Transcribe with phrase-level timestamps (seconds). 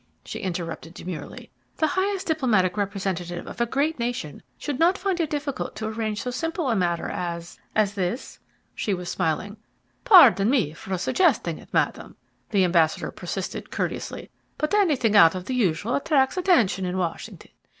[0.25, 1.51] she interrupted demurely.
[1.77, 6.23] "The highest diplomatic representative of a great nation should not find it difficult to arrange
[6.23, 8.39] so simple a matter as as this?"
[8.73, 9.57] She was smiling.
[10.03, 12.15] "Pardon me for suggesting it, Madam,"
[12.49, 17.51] the ambassador persisted courteously, "but anything out of the usual attracts attention in Washington.